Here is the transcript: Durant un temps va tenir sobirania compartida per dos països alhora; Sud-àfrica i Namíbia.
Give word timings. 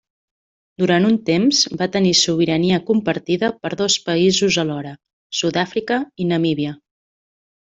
Durant 0.83 1.03
un 1.09 1.17
temps 1.27 1.59
va 1.81 1.87
tenir 1.95 2.13
sobirania 2.19 2.79
compartida 2.89 3.51
per 3.67 3.73
dos 3.85 3.99
països 4.09 4.59
alhora; 4.65 4.95
Sud-àfrica 5.43 6.01
i 6.25 6.29
Namíbia. 6.33 6.75